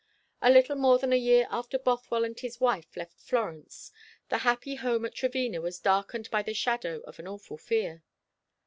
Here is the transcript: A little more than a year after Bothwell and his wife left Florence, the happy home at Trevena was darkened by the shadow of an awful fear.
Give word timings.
A 0.41 0.49
little 0.49 0.75
more 0.75 0.97
than 0.97 1.13
a 1.13 1.15
year 1.15 1.45
after 1.51 1.77
Bothwell 1.77 2.23
and 2.25 2.39
his 2.39 2.59
wife 2.59 2.97
left 2.97 3.19
Florence, 3.21 3.91
the 4.29 4.39
happy 4.39 4.73
home 4.73 5.05
at 5.05 5.13
Trevena 5.13 5.61
was 5.61 5.77
darkened 5.79 6.27
by 6.31 6.41
the 6.41 6.55
shadow 6.55 7.01
of 7.01 7.19
an 7.19 7.27
awful 7.27 7.59
fear. 7.59 8.03